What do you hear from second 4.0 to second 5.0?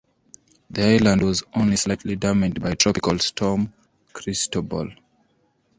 Cristobal.